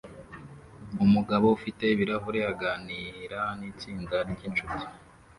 [1.05, 4.85] Umugabo ufite ibirahure aganira nitsinda ryinshuti